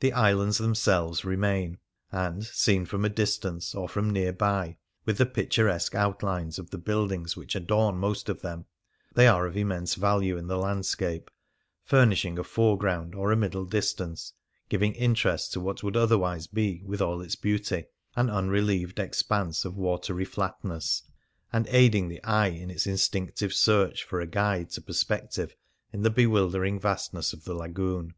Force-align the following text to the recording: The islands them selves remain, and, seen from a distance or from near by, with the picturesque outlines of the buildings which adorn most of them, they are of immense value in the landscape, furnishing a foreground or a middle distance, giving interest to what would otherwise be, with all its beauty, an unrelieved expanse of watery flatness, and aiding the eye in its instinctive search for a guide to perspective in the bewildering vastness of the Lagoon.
The 0.00 0.12
islands 0.12 0.58
them 0.58 0.74
selves 0.74 1.24
remain, 1.24 1.78
and, 2.10 2.42
seen 2.44 2.84
from 2.86 3.04
a 3.04 3.08
distance 3.08 3.72
or 3.72 3.88
from 3.88 4.10
near 4.10 4.32
by, 4.32 4.78
with 5.04 5.16
the 5.18 5.26
picturesque 5.26 5.94
outlines 5.94 6.58
of 6.58 6.70
the 6.70 6.76
buildings 6.78 7.36
which 7.36 7.54
adorn 7.54 7.96
most 7.98 8.28
of 8.28 8.42
them, 8.42 8.64
they 9.14 9.28
are 9.28 9.46
of 9.46 9.56
immense 9.56 9.94
value 9.94 10.36
in 10.36 10.48
the 10.48 10.58
landscape, 10.58 11.30
furnishing 11.84 12.36
a 12.36 12.42
foreground 12.42 13.14
or 13.14 13.30
a 13.30 13.36
middle 13.36 13.64
distance, 13.64 14.32
giving 14.68 14.92
interest 14.94 15.52
to 15.52 15.60
what 15.60 15.84
would 15.84 15.96
otherwise 15.96 16.48
be, 16.48 16.82
with 16.84 17.00
all 17.00 17.20
its 17.20 17.36
beauty, 17.36 17.84
an 18.16 18.28
unrelieved 18.28 18.98
expanse 18.98 19.64
of 19.64 19.76
watery 19.76 20.24
flatness, 20.24 21.04
and 21.52 21.68
aiding 21.68 22.08
the 22.08 22.20
eye 22.24 22.48
in 22.48 22.72
its 22.72 22.88
instinctive 22.88 23.54
search 23.54 24.02
for 24.02 24.20
a 24.20 24.26
guide 24.26 24.68
to 24.70 24.80
perspective 24.82 25.54
in 25.92 26.02
the 26.02 26.10
bewildering 26.10 26.80
vastness 26.80 27.32
of 27.32 27.44
the 27.44 27.54
Lagoon. 27.54 28.14